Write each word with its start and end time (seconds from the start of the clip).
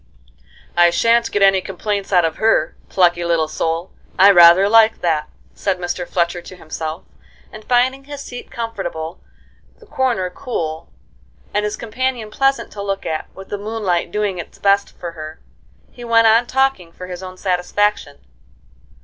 "I 0.75 0.89
shan't 0.89 1.29
get 1.31 1.43
any 1.43 1.61
complaints 1.61 2.11
out 2.11 2.25
of 2.25 2.37
her. 2.37 2.75
Plucky 2.89 3.23
little 3.23 3.47
soul! 3.47 3.91
I 4.17 4.31
rather 4.31 4.67
like 4.67 5.01
that," 5.01 5.29
said 5.53 5.77
Mr. 5.77 6.07
Fletcher 6.07 6.41
to 6.41 6.55
himself; 6.55 7.03
and, 7.53 7.63
finding 7.63 8.05
his 8.05 8.21
seat 8.23 8.49
comfortable, 8.49 9.21
the 9.77 9.85
corner 9.85 10.31
cool, 10.31 10.91
and 11.53 11.63
his 11.65 11.77
companion 11.77 12.31
pleasant 12.31 12.71
to 12.71 12.81
look 12.81 13.05
at, 13.05 13.29
with 13.35 13.49
the 13.49 13.59
moonlight 13.59 14.09
doing 14.11 14.39
its 14.39 14.57
best 14.57 14.89
for 14.97 15.11
her, 15.11 15.39
he 15.91 16.03
went 16.03 16.25
on 16.25 16.47
talking 16.47 16.91
for 16.91 17.05
his 17.05 17.21
own 17.21 17.37
satisfaction. 17.37 18.17